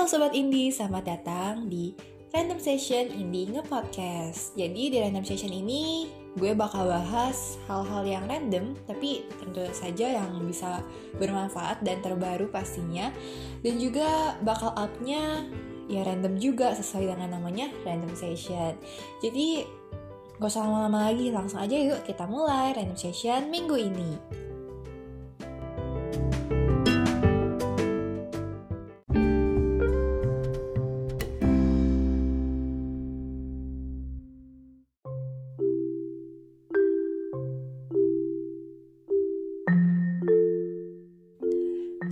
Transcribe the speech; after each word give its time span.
Halo 0.00 0.08
Sobat 0.08 0.32
Indie, 0.32 0.72
selamat 0.72 1.04
datang 1.04 1.68
di 1.68 1.92
Random 2.32 2.56
Session 2.56 3.12
Indie 3.12 3.52
Nge-Podcast. 3.52 4.56
Jadi 4.56 4.88
di 4.88 4.96
Random 4.96 5.20
Session 5.20 5.52
ini 5.52 6.08
gue 6.40 6.56
bakal 6.56 6.88
bahas 6.88 7.60
hal-hal 7.68 8.08
yang 8.08 8.24
random 8.24 8.72
Tapi 8.88 9.28
tentu 9.28 9.60
saja 9.76 10.24
yang 10.24 10.40
bisa 10.48 10.80
bermanfaat 11.20 11.84
dan 11.84 12.00
terbaru 12.00 12.48
pastinya. 12.48 13.12
Dan 13.60 13.76
juga 13.76 14.40
bakal 14.40 14.72
upnya 14.72 15.44
ya 15.84 16.00
random 16.08 16.40
juga 16.40 16.72
sesuai 16.72 17.12
dengan 17.12 17.36
namanya 17.36 17.68
Random 17.84 18.16
Session. 18.16 18.80
Jadi 19.20 19.68
gak 20.40 20.48
usah 20.48 20.64
lama-lama 20.64 21.12
lagi, 21.12 21.28
langsung 21.28 21.60
aja 21.60 21.76
yuk 21.76 22.08
kita 22.08 22.24
mulai 22.24 22.72
Random 22.72 22.96
Session 22.96 23.52
minggu 23.52 23.76
ini 23.76 24.40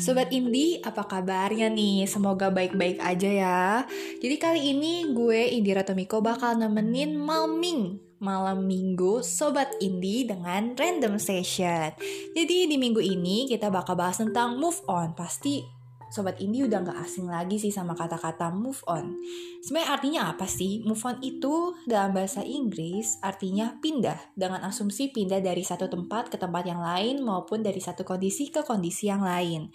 Sobat 0.09 0.33
Indi, 0.33 0.81
apa 0.81 1.05
kabarnya 1.05 1.69
nih? 1.69 2.09
Semoga 2.09 2.49
baik-baik 2.49 2.97
aja 2.97 3.29
ya. 3.29 3.85
Jadi 4.17 4.41
kali 4.41 4.73
ini 4.73 5.13
gue 5.13 5.53
Indira 5.53 5.85
Tomiko 5.85 6.25
bakal 6.25 6.57
nemenin 6.57 7.13
Malming 7.13 8.01
malam 8.17 8.65
minggu 8.65 9.21
Sobat 9.21 9.69
Indi 9.85 10.25
dengan 10.25 10.73
Random 10.73 11.21
Session. 11.21 11.93
Jadi 12.33 12.73
di 12.73 12.81
minggu 12.81 13.05
ini 13.05 13.53
kita 13.53 13.69
bakal 13.69 14.01
bahas 14.01 14.17
tentang 14.17 14.57
move 14.57 14.81
on. 14.89 15.13
Pasti 15.13 15.61
Sobat 16.09 16.41
Indi 16.41 16.65
udah 16.65 16.81
gak 16.85 16.99
asing 17.05 17.29
lagi 17.29 17.61
sih 17.61 17.69
sama 17.69 17.93
kata-kata 17.93 18.49
move 18.53 18.81
on. 18.89 19.17
Sebenarnya 19.61 19.91
artinya 19.93 20.21
apa 20.33 20.49
sih? 20.49 20.81
Move 20.85 21.03
on 21.05 21.17
itu 21.21 21.77
dalam 21.85 22.17
bahasa 22.17 22.41
Inggris 22.41 23.21
artinya 23.21 23.77
pindah 23.81 24.33
dengan 24.33 24.65
asumsi 24.65 25.13
pindah 25.13 25.45
dari 25.45 25.61
satu 25.61 25.89
tempat 25.89 26.33
ke 26.33 26.37
tempat 26.41 26.65
yang 26.65 26.81
lain 26.81 27.21
maupun 27.21 27.61
dari 27.61 27.81
satu 27.81 28.05
kondisi 28.09 28.49
ke 28.49 28.65
kondisi 28.65 29.13
yang 29.13 29.21
lain. 29.21 29.69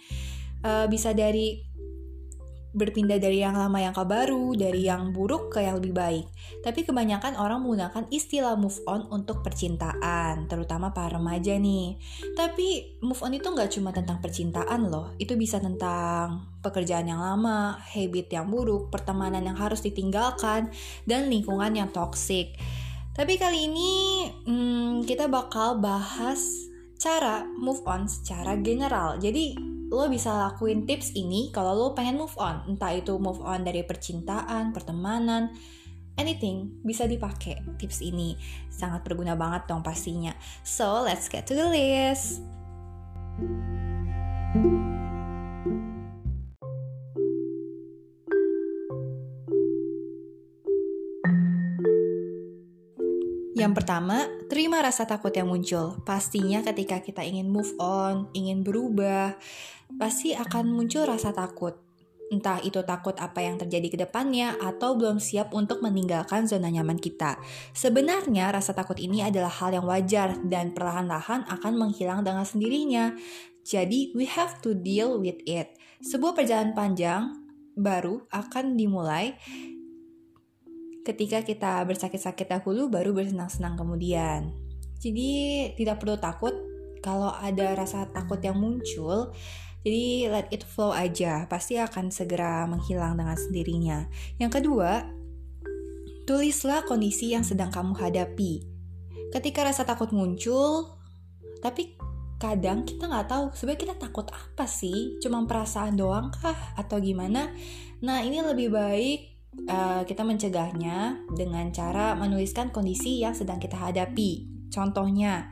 Uh, 0.64 0.88
bisa 0.88 1.12
dari 1.12 1.73
berpindah 2.74 3.22
dari 3.22 3.40
yang 3.40 3.54
lama 3.54 3.78
yang 3.78 3.94
ke 3.94 4.02
baru, 4.02 4.52
dari 4.58 4.84
yang 4.84 5.14
buruk 5.14 5.54
ke 5.54 5.62
yang 5.62 5.78
lebih 5.78 5.94
baik. 5.94 6.26
Tapi 6.60 6.82
kebanyakan 6.82 7.38
orang 7.38 7.62
menggunakan 7.62 8.10
istilah 8.10 8.58
move 8.58 8.76
on 8.90 9.06
untuk 9.14 9.46
percintaan, 9.46 10.50
terutama 10.50 10.90
para 10.90 11.16
remaja 11.16 11.54
nih. 11.54 11.96
Tapi 12.34 12.98
move 13.00 13.22
on 13.22 13.38
itu 13.38 13.46
nggak 13.46 13.70
cuma 13.78 13.94
tentang 13.94 14.18
percintaan 14.18 14.90
loh, 14.90 15.14
itu 15.22 15.38
bisa 15.38 15.62
tentang 15.62 16.50
pekerjaan 16.60 17.06
yang 17.06 17.22
lama, 17.22 17.78
habit 17.78 18.26
yang 18.34 18.50
buruk, 18.50 18.90
pertemanan 18.90 19.46
yang 19.46 19.56
harus 19.56 19.78
ditinggalkan, 19.80 20.74
dan 21.06 21.30
lingkungan 21.30 21.70
yang 21.78 21.88
toksik. 21.94 22.58
Tapi 23.14 23.38
kali 23.38 23.70
ini 23.70 23.92
hmm, 24.42 25.06
kita 25.06 25.30
bakal 25.30 25.78
bahas 25.78 26.42
cara 26.98 27.46
move 27.46 27.78
on 27.86 28.10
secara 28.10 28.58
general. 28.58 29.22
Jadi 29.22 29.73
lo 29.94 30.10
bisa 30.10 30.34
lakuin 30.34 30.84
tips 30.84 31.14
ini 31.14 31.54
kalau 31.54 31.72
lo 31.72 31.86
pengen 31.94 32.18
move 32.18 32.34
on. 32.36 32.66
Entah 32.66 32.90
itu 32.92 33.14
move 33.16 33.38
on 33.46 33.62
dari 33.62 33.86
percintaan, 33.86 34.74
pertemanan, 34.74 35.54
anything 36.18 36.82
bisa 36.82 37.06
dipakai 37.06 37.62
tips 37.78 38.02
ini. 38.02 38.34
Sangat 38.70 39.06
berguna 39.06 39.38
banget 39.38 39.70
dong 39.70 39.86
pastinya. 39.86 40.34
So, 40.66 41.06
let's 41.06 41.30
get 41.30 41.46
to 41.50 41.54
the 41.54 41.68
list. 41.70 42.42
Yang 53.64 53.80
pertama, 53.80 54.28
terima 54.52 54.84
rasa 54.84 55.08
takut 55.08 55.32
yang 55.32 55.48
muncul. 55.48 55.96
Pastinya 56.04 56.60
ketika 56.60 57.00
kita 57.00 57.24
ingin 57.24 57.48
move 57.48 57.72
on, 57.80 58.28
ingin 58.36 58.60
berubah, 58.60 59.40
pasti 59.96 60.36
akan 60.36 60.68
muncul 60.68 61.08
rasa 61.08 61.32
takut. 61.32 61.72
Entah 62.28 62.60
itu 62.60 62.84
takut 62.84 63.16
apa 63.16 63.40
yang 63.40 63.56
terjadi 63.56 63.88
ke 63.88 63.96
depannya 64.04 64.52
atau 64.60 65.00
belum 65.00 65.16
siap 65.16 65.56
untuk 65.56 65.80
meninggalkan 65.80 66.44
zona 66.44 66.68
nyaman 66.68 67.00
kita. 67.00 67.40
Sebenarnya 67.72 68.52
rasa 68.52 68.76
takut 68.76 69.00
ini 69.00 69.24
adalah 69.24 69.48
hal 69.48 69.72
yang 69.72 69.88
wajar 69.88 70.36
dan 70.44 70.76
perlahan-lahan 70.76 71.48
akan 71.48 71.72
menghilang 71.80 72.20
dengan 72.20 72.44
sendirinya. 72.44 73.16
Jadi 73.64 74.12
we 74.12 74.28
have 74.28 74.60
to 74.60 74.76
deal 74.76 75.16
with 75.16 75.40
it. 75.48 75.72
Sebuah 76.04 76.36
perjalanan 76.36 76.76
panjang 76.76 77.32
baru 77.80 78.28
akan 78.28 78.76
dimulai 78.76 79.40
ketika 81.04 81.44
kita 81.44 81.84
bersakit-sakit 81.84 82.48
dahulu 82.48 82.88
baru 82.88 83.12
bersenang-senang 83.12 83.76
kemudian. 83.76 84.56
Jadi 84.98 85.30
tidak 85.76 86.00
perlu 86.00 86.16
takut 86.16 86.56
kalau 87.04 87.30
ada 87.36 87.76
rasa 87.76 88.08
takut 88.08 88.40
yang 88.40 88.56
muncul 88.56 89.30
jadi 89.84 90.32
let 90.32 90.48
it 90.48 90.64
flow 90.64 90.96
aja, 90.96 91.44
pasti 91.44 91.76
akan 91.76 92.08
segera 92.08 92.64
menghilang 92.64 93.20
dengan 93.20 93.36
sendirinya. 93.36 94.08
Yang 94.40 94.64
kedua, 94.64 95.04
tulislah 96.24 96.88
kondisi 96.88 97.36
yang 97.36 97.44
sedang 97.44 97.68
kamu 97.68 97.92
hadapi. 97.92 98.64
Ketika 99.28 99.60
rasa 99.60 99.84
takut 99.84 100.08
muncul, 100.08 100.88
tapi 101.60 102.00
kadang 102.40 102.88
kita 102.88 103.12
nggak 103.12 103.28
tahu 103.28 103.44
sebenarnya 103.52 103.82
kita 103.84 103.96
takut 104.00 104.26
apa 104.32 104.64
sih? 104.64 105.20
Cuma 105.20 105.44
perasaan 105.44 106.00
doang 106.00 106.32
kah 106.32 106.56
atau 106.80 106.96
gimana? 106.96 107.52
Nah 108.00 108.24
ini 108.24 108.40
lebih 108.40 108.72
baik 108.72 109.33
uh, 109.68 110.02
kita 110.04 110.22
mencegahnya 110.26 111.24
dengan 111.32 111.70
cara 111.70 112.14
menuliskan 112.14 112.70
kondisi 112.74 113.22
yang 113.22 113.32
sedang 113.32 113.58
kita 113.58 113.76
hadapi. 113.78 114.46
Contohnya, 114.68 115.50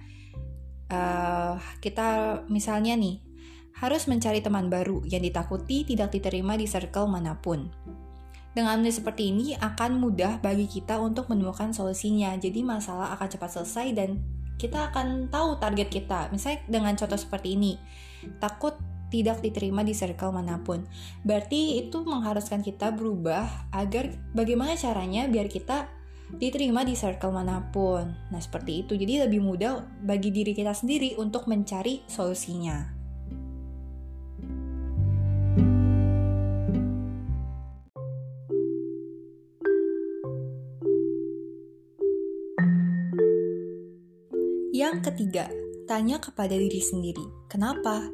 uh, 0.91 1.57
kita 1.79 2.43
misalnya 2.51 2.99
nih 2.99 3.23
harus 3.81 4.07
mencari 4.07 4.45
teman 4.45 4.69
baru 4.69 5.01
yang 5.09 5.25
ditakuti 5.25 5.83
tidak 5.89 6.12
diterima 6.12 6.55
di 6.55 6.69
circle 6.69 7.09
mana 7.09 7.41
pun. 7.41 7.73
Dengan 8.53 8.77
menulis 8.79 9.01
seperti 9.01 9.33
ini 9.33 9.57
akan 9.57 9.97
mudah 9.97 10.45
bagi 10.45 10.69
kita 10.69 11.01
untuk 11.01 11.33
menemukan 11.33 11.73
solusinya. 11.73 12.37
Jadi 12.37 12.61
masalah 12.61 13.17
akan 13.17 13.29
cepat 13.33 13.51
selesai 13.59 13.97
dan 13.97 14.21
kita 14.61 14.93
akan 14.93 15.33
tahu 15.33 15.57
target 15.57 15.89
kita. 15.89 16.29
Misalnya 16.29 16.61
dengan 16.69 16.93
contoh 16.93 17.17
seperti 17.17 17.57
ini, 17.57 17.81
takut 18.39 18.77
tidak 19.12 19.45
diterima 19.45 19.84
di 19.84 19.93
circle 19.93 20.33
mana 20.33 20.65
pun. 20.65 20.89
Berarti 21.21 21.84
itu 21.84 22.00
mengharuskan 22.00 22.65
kita 22.65 22.89
berubah 22.97 23.69
agar 23.69 24.17
bagaimana 24.33 24.73
caranya 24.81 25.28
biar 25.28 25.53
kita 25.53 25.93
diterima 26.33 26.81
di 26.81 26.97
circle 26.97 27.28
mana 27.28 27.69
pun. 27.69 28.09
Nah, 28.33 28.41
seperti 28.41 28.89
itu. 28.89 28.97
Jadi 28.97 29.28
lebih 29.28 29.45
mudah 29.45 29.84
bagi 30.00 30.33
diri 30.33 30.56
kita 30.56 30.73
sendiri 30.73 31.21
untuk 31.21 31.45
mencari 31.45 32.00
solusinya. 32.09 33.05
Yang 44.73 44.97
ketiga, 45.05 45.47
tanya 45.84 46.17
kepada 46.19 46.56
diri 46.56 46.81
sendiri. 46.81 47.23
Kenapa? 47.47 48.09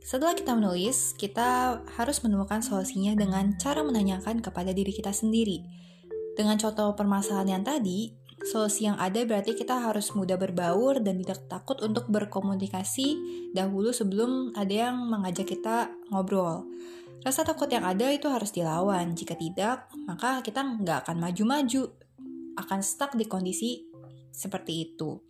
Setelah 0.00 0.32
kita 0.32 0.56
menulis, 0.56 1.12
kita 1.12 1.80
harus 2.00 2.24
menemukan 2.24 2.64
solusinya 2.64 3.12
dengan 3.12 3.52
cara 3.60 3.84
menanyakan 3.84 4.40
kepada 4.40 4.72
diri 4.72 4.90
kita 4.96 5.12
sendiri. 5.12 5.60
Dengan 6.34 6.56
contoh 6.56 6.96
permasalahan 6.96 7.60
yang 7.60 7.64
tadi, 7.64 8.16
solusi 8.48 8.88
yang 8.88 8.96
ada 8.96 9.20
berarti 9.28 9.52
kita 9.52 9.76
harus 9.76 10.16
mudah 10.16 10.40
berbaur 10.40 11.04
dan 11.04 11.20
tidak 11.20 11.44
takut 11.52 11.76
untuk 11.84 12.08
berkomunikasi 12.08 13.20
dahulu 13.52 13.92
sebelum 13.92 14.56
ada 14.56 14.88
yang 14.88 14.96
mengajak 15.04 15.52
kita 15.52 15.92
ngobrol. 16.08 16.64
Rasa 17.20 17.44
takut 17.44 17.68
yang 17.68 17.84
ada 17.84 18.08
itu 18.08 18.32
harus 18.32 18.48
dilawan. 18.48 19.12
Jika 19.12 19.36
tidak, 19.36 19.92
maka 20.08 20.40
kita 20.40 20.64
nggak 20.64 21.04
akan 21.04 21.20
maju-maju, 21.20 21.92
akan 22.56 22.80
stuck 22.80 23.12
di 23.12 23.28
kondisi 23.28 23.84
seperti 24.32 24.88
itu. 24.88 25.20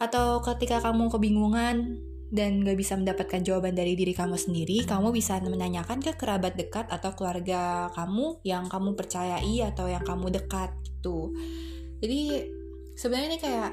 Atau 0.00 0.40
ketika 0.40 0.80
kamu 0.80 1.12
kebingungan 1.12 2.00
dan 2.32 2.64
gak 2.64 2.80
bisa 2.80 2.96
mendapatkan 2.96 3.44
jawaban 3.44 3.76
dari 3.76 3.92
diri 3.92 4.16
kamu 4.16 4.40
sendiri, 4.40 4.88
kamu 4.88 5.12
bisa 5.12 5.36
menanyakan 5.44 6.00
ke 6.00 6.16
kerabat 6.16 6.56
dekat 6.56 6.88
atau 6.88 7.12
keluarga 7.12 7.92
kamu 7.92 8.40
yang 8.40 8.72
kamu 8.72 8.96
percayai 8.96 9.60
atau 9.68 9.84
yang 9.92 10.00
kamu 10.00 10.32
dekat 10.32 10.72
gitu. 10.88 11.36
Jadi 12.00 12.48
sebenarnya 12.96 13.28
ini 13.36 13.38
kayak 13.38 13.72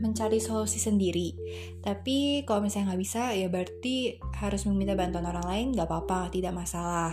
mencari 0.00 0.38
solusi 0.40 0.80
sendiri. 0.80 1.34
Tapi 1.82 2.46
kalau 2.48 2.64
misalnya 2.64 2.94
nggak 2.94 3.02
bisa, 3.02 3.22
ya 3.36 3.50
berarti 3.52 4.16
harus 4.40 4.64
meminta 4.70 4.96
bantuan 4.96 5.28
orang 5.28 5.44
lain, 5.44 5.66
nggak 5.76 5.90
apa-apa, 5.90 6.32
tidak 6.32 6.56
masalah. 6.56 7.12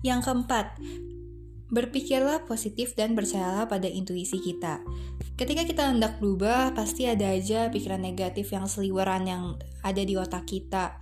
Yang 0.00 0.20
keempat, 0.22 0.78
Berpikirlah 1.66 2.46
positif 2.46 2.94
dan 2.94 3.18
percayalah 3.18 3.66
pada 3.66 3.90
intuisi 3.90 4.38
kita. 4.38 4.86
Ketika 5.34 5.66
kita 5.66 5.90
hendak 5.90 6.22
berubah, 6.22 6.72
pasti 6.72 7.10
ada 7.10 7.34
aja 7.34 7.68
pikiran 7.68 8.00
negatif 8.00 8.54
yang 8.54 8.70
seliweran 8.70 9.26
yang 9.26 9.44
ada 9.82 10.02
di 10.02 10.14
otak 10.14 10.46
kita. 10.46 10.96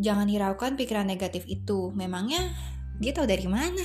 Jangan 0.00 0.26
hiraukan 0.26 0.80
pikiran 0.80 1.04
negatif 1.04 1.44
itu. 1.46 1.92
Memangnya 1.92 2.50
Dia 3.00 3.16
tahu 3.16 3.24
dari 3.24 3.48
mana? 3.48 3.80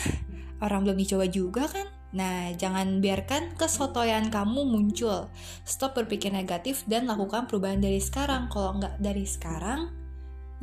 Orang 0.64 0.84
belum 0.84 1.00
dicoba 1.00 1.28
juga 1.32 1.72
kan? 1.72 1.88
Nah, 2.16 2.52
jangan 2.56 3.04
biarkan 3.04 3.60
kesotoyan 3.60 4.32
kamu 4.32 4.64
muncul. 4.64 5.28
Stop 5.68 6.00
berpikir 6.00 6.32
negatif 6.32 6.88
dan 6.88 7.08
lakukan 7.08 7.48
perubahan 7.48 7.84
dari 7.84 8.00
sekarang. 8.00 8.48
Kalau 8.48 8.80
nggak 8.80 9.04
dari 9.04 9.28
sekarang, 9.28 9.92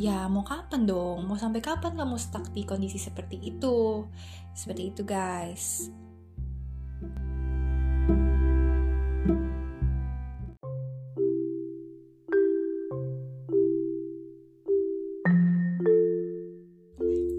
ya 0.00 0.28
mau 0.28 0.44
kapan 0.44 0.88
dong? 0.88 1.28
Mau 1.28 1.36
sampai 1.36 1.60
kapan 1.60 1.96
kamu 1.96 2.16
stuck 2.16 2.48
di 2.52 2.64
kondisi 2.64 2.96
seperti 2.96 3.40
itu? 3.42 4.06
Seperti 4.56 4.82
itu 4.92 5.02
guys. 5.04 5.92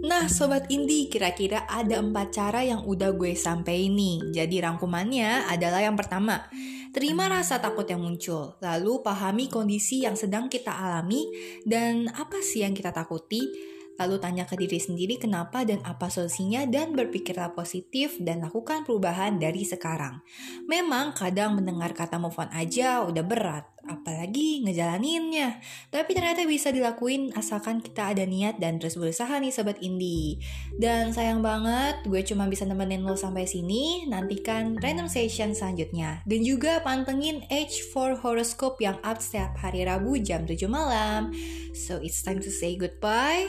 Nah 0.04 0.32
Sobat 0.32 0.72
Indi, 0.72 1.12
kira-kira 1.12 1.68
ada 1.68 2.00
empat 2.00 2.32
cara 2.32 2.64
yang 2.64 2.86
udah 2.88 3.12
gue 3.12 3.36
sampai 3.36 3.92
nih. 3.92 4.32
Jadi 4.32 4.62
rangkumannya 4.64 5.52
adalah 5.52 5.84
yang 5.84 6.00
pertama, 6.00 6.48
terima 6.94 7.26
rasa 7.26 7.58
takut 7.58 7.84
yang 7.90 8.00
muncul. 8.00 8.56
Lalu 8.62 9.02
pahami 9.02 9.50
kondisi 9.50 10.06
yang 10.06 10.14
sedang 10.14 10.48
kita 10.48 10.72
alami 10.72 11.26
dan 11.66 12.08
apa 12.14 12.40
sih 12.40 12.62
yang 12.62 12.78
kita 12.78 12.94
takuti. 12.94 13.74
Lalu 13.94 14.18
tanya 14.18 14.50
ke 14.50 14.58
diri 14.58 14.82
sendiri 14.82 15.22
kenapa 15.22 15.62
dan 15.66 15.82
apa 15.86 16.10
solusinya 16.10 16.66
dan 16.66 16.98
berpikirlah 16.98 17.54
positif 17.54 18.18
dan 18.18 18.42
lakukan 18.42 18.86
perubahan 18.86 19.38
dari 19.38 19.62
sekarang. 19.66 20.22
Memang 20.66 21.14
kadang 21.14 21.58
mendengar 21.58 21.94
kata 21.94 22.18
move 22.18 22.38
on 22.42 22.50
aja 22.54 23.06
udah 23.06 23.22
berat, 23.22 23.70
apalagi 23.88 24.64
ngejalaninnya. 24.64 25.60
Tapi 25.92 26.16
ternyata 26.16 26.48
bisa 26.48 26.72
dilakuin 26.72 27.36
asalkan 27.36 27.84
kita 27.84 28.16
ada 28.16 28.24
niat 28.24 28.58
dan 28.60 28.80
terus 28.80 28.96
berusaha 28.96 29.32
nih 29.40 29.52
sobat 29.52 29.80
Indi. 29.84 30.40
Dan 30.76 31.12
sayang 31.12 31.44
banget 31.44 32.04
gue 32.08 32.22
cuma 32.24 32.48
bisa 32.48 32.64
nemenin 32.64 33.04
lo 33.04 33.20
sampai 33.20 33.44
sini. 33.44 34.08
Nantikan 34.08 34.80
random 34.80 35.12
session 35.12 35.52
selanjutnya. 35.52 36.24
Dan 36.24 36.42
juga 36.48 36.80
pantengin 36.82 37.44
H4 37.52 38.24
Horoscope 38.24 38.80
yang 38.80 38.98
up 39.04 39.20
setiap 39.20 39.60
hari 39.60 39.84
Rabu 39.84 40.16
jam 40.24 40.48
7 40.48 40.66
malam. 40.72 41.36
So 41.76 42.00
it's 42.00 42.24
time 42.24 42.40
to 42.44 42.52
say 42.52 42.80
goodbye. 42.80 43.48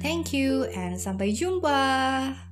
Thank 0.00 0.32
you 0.32 0.68
and 0.72 0.96
sampai 0.96 1.34
jumpa. 1.34 2.51